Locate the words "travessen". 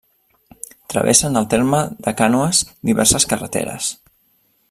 0.93-1.37